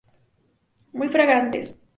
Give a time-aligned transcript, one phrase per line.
[0.93, 1.79] Muy fragantes.